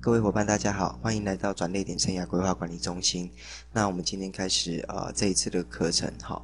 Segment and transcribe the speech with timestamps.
[0.00, 3.28] 各位伙伴，大家好，欢迎来到转类点生涯规划管理中心。
[3.72, 6.40] 那我们今天开始呃这一次的课程，哈。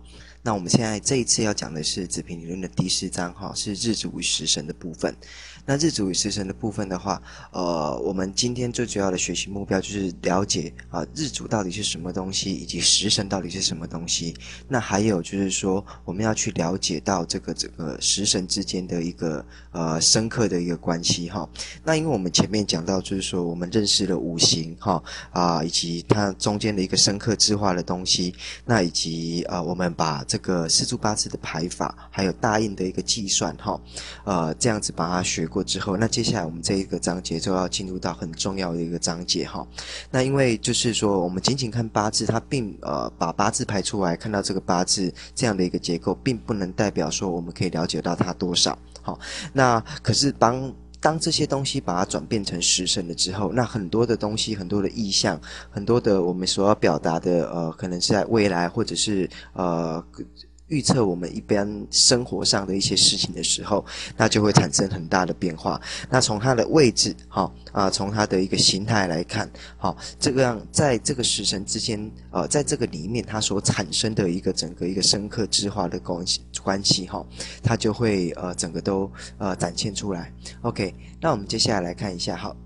[0.46, 5.16] 那我们现在这一次要讲的是子平理论的第四章，哈，是日主与食神的部分。
[5.64, 14.34] 那日主与食神的部分的话，呃，我们今天最主要的学习目标就是了解啊、日主到底是什么东西，以及食神到底是什么东西。
[14.68, 21.48] 那还有就是说，我们要去了解到这个这个食神之间的一个呃深刻的一个关系，哈。
[21.82, 28.34] 那因为我们前面讲到，就是说我们认识了五行，哈啊、以及它中间的一个深刻之化的东西，
[28.66, 33.80] 那以及啊、我们把这个四柱八字的排法，还有大运的一个计算，哈，
[34.24, 39.64] 呃，这样子把它学过之后，那接下来我们这一个章节就要进入到很重要的一个章节，哈。
[40.10, 49.16] 那因为就是说，我们仅仅看八字，它并呃把八字排出来，看到这个八字这样的一个结构，并不能代表说我们可以了解到它多少，好。
[49.52, 50.74] 那可是当
[51.04, 55.38] 当这些东西把它转变成时辰了之后，那很多的东西，很多的意象，
[55.70, 60.02] 很多的我们所要表达的，呃，可能是在未来，或者是呃。
[60.68, 63.84] 预测我们一般生活上的一些事情的时候，
[64.16, 65.78] 那就会产生很大的变化。
[66.08, 77.24] 那从它的位置，哈啊，从它的一个形态来看，好，这个样在这个时辰之间，呃，在这个里面它所产生的一个整个一个深刻之化的关系关系，哈，
[77.62, 80.32] 它就会呃整个都呃展现出来。
[80.62, 82.56] OK，那我们接下来来看一下，好，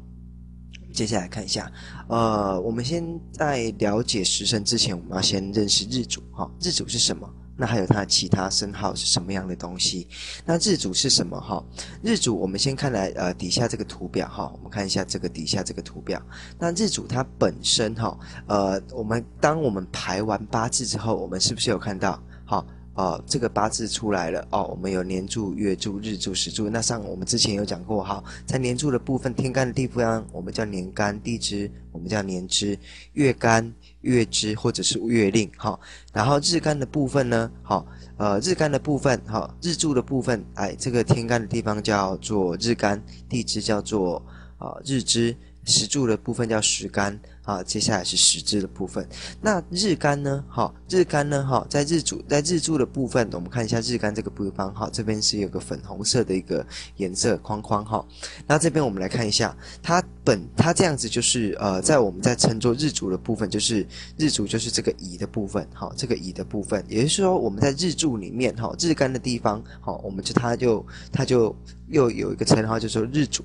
[0.94, 1.70] 接下来看一下，
[2.08, 7.28] 呃，我们先在了解时辰之前，我们要先认识日主，哈，日主是什么？
[7.60, 10.06] 那还有它其他生号是什么样的东西？
[10.44, 11.40] 那日主是什么？
[11.40, 11.60] 哈，
[12.04, 16.22] 日主我们先看来呃底下这个图表哈，我们看一下这个底下这个图表。
[16.56, 22.22] 那日主它本身哈，呃，我们当我们排完八字之后，我们是不是有看到？
[22.44, 22.64] 好。
[22.98, 26.68] 哦，这个八字出来了哦，我们有年柱、月柱、日柱、时柱。
[26.68, 32.76] 那上我们之前有讲过，哈，在年柱的部分，天干的地方我们叫年干，地支我们叫年支，
[33.12, 35.78] 月干、月支或者是月令，哈。
[36.12, 44.20] 然后日干的部分呢，好，呃，日干的部分，哈，日柱的部分，哎，这个天干的地方叫做日干，地支叫做
[44.58, 47.16] 啊日支，时柱的部分叫时干。
[47.48, 49.08] 啊，接下来是时支的部分。
[49.40, 50.44] 那日干呢？
[50.50, 51.42] 哈，日干呢？
[51.46, 54.74] 哈，在日主在日柱的部分，我们看一下日干这个部分。
[54.74, 56.64] 哈，这边是有个粉红色的一个
[56.96, 57.82] 颜色框框。
[57.82, 58.04] 哈，
[58.46, 63.86] 那这边我们来看一下，它本它这样子就是呃，在我们在称作日主的部分，就是
[64.18, 65.66] 日主就是这个乙的部分。
[65.72, 71.56] 哈，这个乙的部分，也就是说我们在日柱里面，哈，日干的地方，好，我们就它就它就
[71.88, 73.42] 又有一个称号，就是说日主。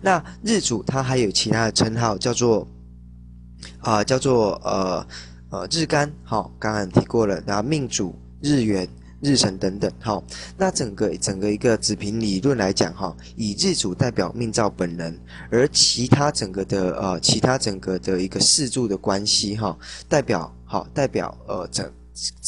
[0.00, 2.66] 那日主它还有其他的称号，叫做。
[3.80, 5.06] 啊、叫做呃
[5.50, 8.88] 呃日干，好、刚刚提过了，然后命主、日元、
[9.20, 10.22] 日辰等等，好、
[10.56, 15.18] 那整个整个一个子平理论来讲，哈、以日主代表命造本人，
[15.50, 19.76] 而其他整个的呃其他整个的一个四柱的关系，哈、
[20.08, 21.90] 代表好、代表呃整。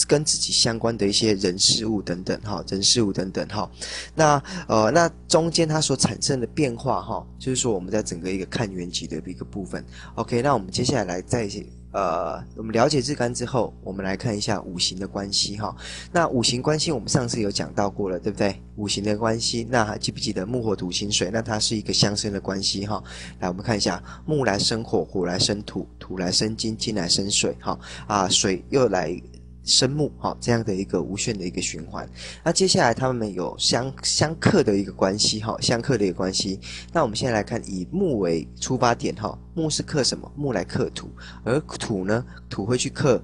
[0.06, 3.68] 跟自己相关的一些人事物等等哈，人事物等等哈，
[4.14, 9.84] 那呃那中间它所产生的变化哈，就是说我们在整个一个看元吉的一个部分
[10.14, 11.50] ，OK，那我们接下来来再
[11.90, 15.74] 呃我们了解日干之后，我们来看一下五行的关系哈。
[16.12, 18.62] 那五行关系我们上次有讲到过了，对不对？
[18.76, 21.30] 五行的关系，那还记不记得木火土金水？
[21.32, 23.02] 那它是一个相生的关系哈。
[23.40, 29.20] 来我们看一下，木来生火，火来生土，土来生金，金来生水哈啊，水又来。
[29.66, 32.08] 生木，哈，这样的一个无限的一个循环。
[32.42, 36.58] 那接下来他们有相相克的一个关系，哈，相克的一个关系。
[36.92, 40.32] 那我们现在来看，以木为出发点，哈，木是克什么？
[40.36, 41.10] 木来克土，
[41.44, 43.20] 而土呢，土会去克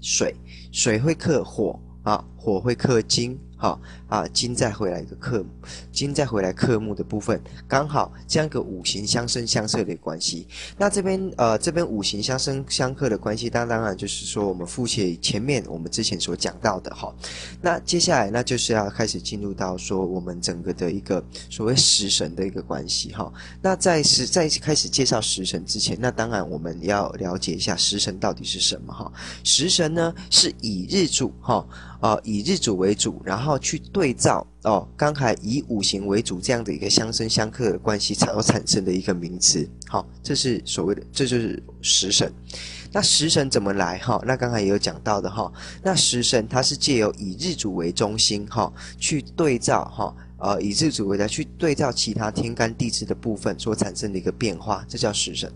[0.00, 0.34] 水，
[0.70, 3.38] 水会克火，啊，火会克金。
[3.56, 5.46] 好啊，金再回来一个克，
[5.92, 10.48] 金再回来克木的部分，刚好这样一个五行相生相克的关系。
[10.76, 17.14] 那这边呃，这边五行相生相克的关系，当当然就是说我们复习前面我们之前所讲到的哈。
[17.60, 23.32] 那接下来那就是要开始进入到说我们整个的一个所谓食神的一个关系哈。
[23.60, 29.12] 那在是在开始介绍食神之前，那当然我们要了解一下食神到底是什么哈。
[29.44, 31.64] 食神呢是以日主哈。
[32.02, 39.68] 啊、以日主为主，然后去对照哦，刚才以五行为主这样的一个相生相克的关系才产生的一个名词。
[39.86, 42.32] 好、哦，这是所谓的，这就是食神。
[42.90, 43.98] 那食神怎么来？
[43.98, 45.52] 哈、那刚才也有讲到的哈、
[45.82, 55.52] 那食神它是借由以日主为中心，哈、去对照哈，呃，以日主为来去对照其他天干地支的部分所产生的一个变化，这叫食神。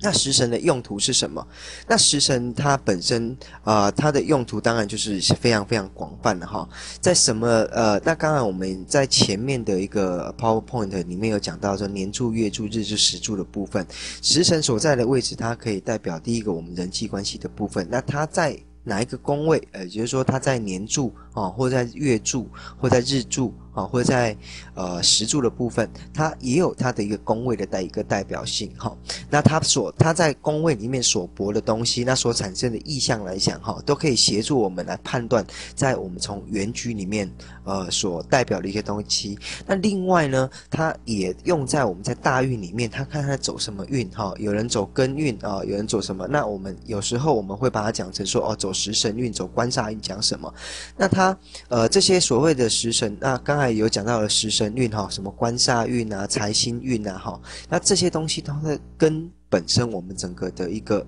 [0.00, 1.46] 那食神的用途是什么？
[1.88, 6.68] 那食神它本身啊、它的用途当然就是非常非常广泛的哈。
[7.00, 13.86] 在什么呃，那刚才我们在前面的一个 PowerPoint 里面有讲到说年柱、月柱、日柱、时柱的部分，
[14.20, 17.86] 食神所在的位置，它可以代表第一个我们人际关系的部分。
[17.90, 19.66] 那它在哪一个宫位？
[19.72, 22.48] 呃，也就是说它在年柱啊，或在月柱，
[22.78, 23.54] 或在日柱。
[23.76, 24.34] 啊，或者在
[24.74, 28.96] 呃石柱的部分，它也有它的一个宫位的代一个代表性哈。
[29.28, 37.30] 那它所它在宫位里面所博的东西，那所产生的意象来讲哈，都可以协助我们来判断，在我们从原局里面
[37.64, 39.38] 呃所代表的一些东西。
[39.66, 44.32] 那另外呢，它也用在我们在大运里面，它看它走什么运哈。
[44.38, 46.26] 有人走庚运啊，有人走什么？
[46.26, 50.50] 那我们有时候我们会把它讲成说哦，走食神运，走官煞运，讲什么？
[50.96, 51.36] 那它
[51.68, 53.65] 呃这些所谓的食神，那刚才。
[53.70, 61.06] 有讲到了食神运哈，什么官煞运啊、财星运啊哈，那这些东西它的根本身，我们整个的一个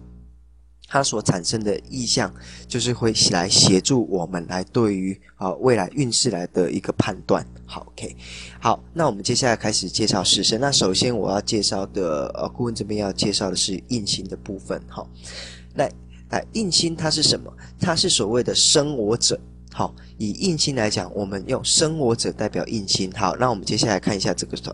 [0.88, 2.32] 它所产生的意象，
[2.66, 7.46] 就是会来协助我们来对于啊未来运势来的一个判断。
[7.66, 8.16] 好，OK，
[8.61, 10.58] 好，那我们接下来开始介绍食神。
[10.61, 15.06] 那首先我要介绍的呃，顾问这边要介绍的是印星的部分哈。
[15.75, 15.93] 来
[16.31, 17.52] 来，印星它是什么？
[17.78, 19.38] 它是所谓的生我者。
[19.78, 23.08] 好，以印星来讲，我们用生我者代表印星。
[23.12, 24.72] 好，那我们接下来看一下这个图，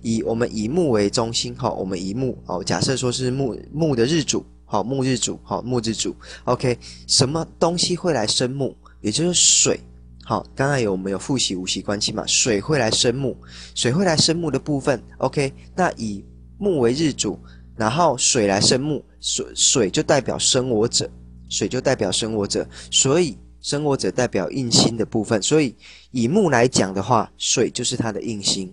[0.00, 6.14] 以我们以木为中心，哈，我们以木，哦，假设说是木木的日主，好，木日主，好，木日主
[6.44, 6.78] ，OK，
[7.08, 8.72] 什么东西会来生木？
[9.00, 9.80] 也就是水，
[10.22, 13.36] 好，刚才有我们有复习五行关系嘛，水会来生木，
[13.74, 16.24] 水会来生木的部分，OK，那以
[16.58, 17.36] 木为日主，
[17.74, 21.10] 然后水来生木，水水就代表生我者，
[21.48, 23.36] 水就代表生我者，所以。
[23.64, 25.74] 生我者代表印星的部分，所以
[26.10, 28.70] 以木来讲的话，水就是它的印星，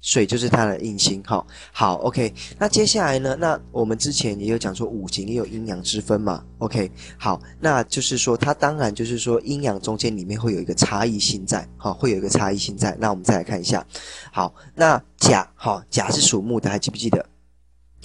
[0.00, 1.22] 水就是它的印星。
[1.26, 2.32] 好，好，OK。
[2.58, 3.36] 那接下来呢？
[3.38, 6.90] 那我们之前也有讲说五行也有阴阳之分嘛，OK。
[7.18, 12.96] 好，那就是说它当然就是说阴阳中间里面会有一个差异性在，好，会有一个差异性在。
[12.98, 13.86] 那我们再来看一下，
[14.32, 17.31] 好，那甲，好，甲是属木的，还记不记得？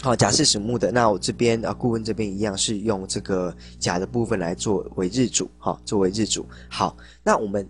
[0.01, 6.45] 好，甲是属木的，那我这边啊，顾问这边一样是用这个甲的部分来作为日主，哈，作为日主。
[6.69, 7.67] 好，那我们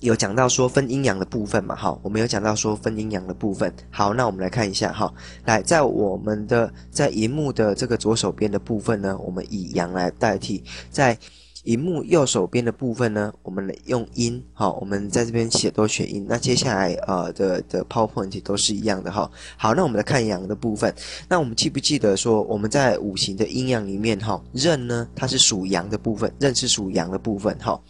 [0.00, 3.72] 有讲到说分阴阳的部分嘛，哈，我们有讲到说分阴阳的部分。
[3.90, 5.12] 好，那我们来看一下，哈，
[5.44, 11.18] 来在我们的在荧幕的这个左手边的部分呢，我们以阳来代替，在。
[11.64, 16.24] 萤幕右手边的部分呢，我们用阴，好，我们在这边写都选阴。
[16.28, 19.30] 那接下来呃的的 PowerPoint 都是一样的哈。
[19.56, 20.94] 好，那我们来看阳的部分。
[21.28, 27.80] 那我们记不记得说我们在五行的阴阳里面哈，刃呢它是属阳的部分，刃是属阳的部分哈。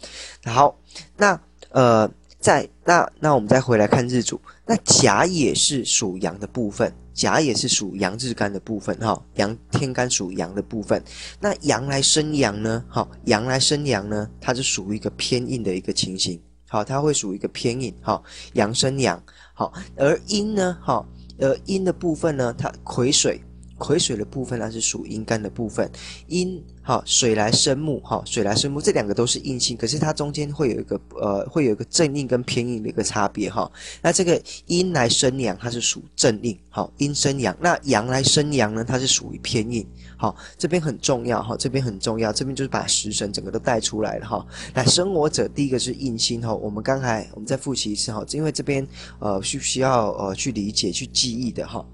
[0.45, 0.75] 好，
[1.15, 1.39] 那
[1.69, 6.91] 呃在那那我们再回来看日主，那甲也是属阳的部分。
[7.19, 11.03] 甲也是属阳日干的部分，哈，阳天干属阳的部分。
[11.37, 12.81] 那阳来生阳呢？
[12.87, 18.23] 好，阳来生阳呢，它是属于一个偏硬的一个情形，好，它会属于一个偏硬，好，
[18.53, 19.21] 阳生阳，
[19.53, 21.05] 好，而阴呢，好，
[21.39, 23.41] 而阴的部分呢，它癸水。
[23.79, 25.89] 癸水的部分，它是属阴干的部分。
[26.27, 33.71] 阴哈，水来生木，哈，水来生木，这两个都是阴性，可是它中间会有一个呃，会有一个正印跟偏印的一个差别，哈。
[34.01, 37.55] 那这个阴来生阳，它是属正印，好，阴生阳。
[37.59, 39.85] 那阳来生阳呢，它是属于偏印，
[40.17, 44.45] 好，这边很重要，哈，这边很重要，这边就是把食神整个都带出来了，哈。
[44.73, 48.85] 来生我者，第一个是印星，哈，我们刚才我们再复习一次，哈，因为这边
[49.19, 51.85] 呃需不需要呃去理解去记忆的，哈。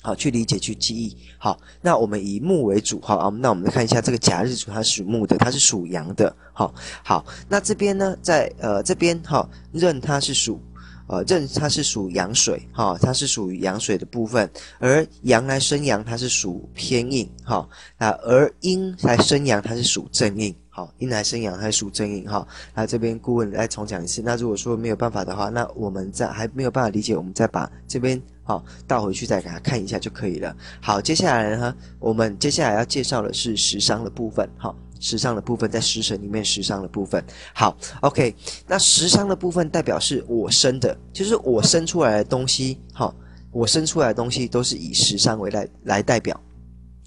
[0.00, 1.16] 好，去理解，去记忆。
[1.38, 3.28] 好，那我们以木为主，好啊。
[3.40, 6.34] 那我们来看一下这个甲日主，它属木的，它是属阳的。
[6.52, 10.60] 好，好，那这边呢，在呃这边哈，壬它是属
[11.08, 14.48] 呃壬它是属阳水，哈，它是属于阳水的部分。
[14.78, 18.10] 而阳来生阳，它是属偏硬，哈啊。
[18.22, 20.54] 而阴来生阳，它是属正硬。
[20.70, 22.24] 好，阴来生阳，它是属正印。
[22.24, 24.22] 哈，那这边顾问来重讲一次。
[24.24, 28.22] 那如果说没有办法的话，那我们再还没有办法理解，我们再把这边。
[28.48, 30.56] 好，倒回去再给他看一下就可以了。
[30.80, 34.48] 好，接下来呢，我们接下来要介绍的是食伤的部分。
[34.56, 37.22] 好，食伤的部分在食神里面，食伤的部分。
[37.54, 38.34] 好，OK，
[38.66, 42.80] 那食伤的部分代表是我生的，就是我生出来的东西。
[42.94, 43.14] 好，
[43.52, 46.40] 我生出来的东西都是以食伤为来来代表。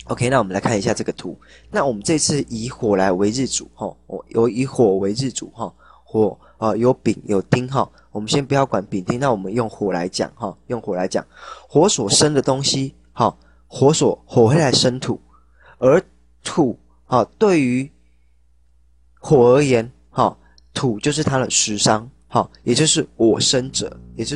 [0.04, 1.36] OK，那我们来看一下这个图。
[1.72, 7.90] 那我们这次以火来为日主，哈，我有以火为日主，哈，火啊有丙有丁，哈。
[8.12, 11.26] 我们先不要管丙丁，那我们用火来讲哈，用火来讲，
[11.68, 13.34] 火所生的东西，哈，
[13.68, 15.20] 火所火会来生土，
[15.78, 16.04] 而
[16.44, 17.90] 土，哈，对于
[19.20, 20.38] 火而言，哈，
[20.74, 24.30] 土就是它的食伤，哈，也就是我生者，也就是。